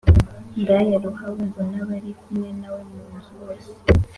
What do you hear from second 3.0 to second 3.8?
nzu bose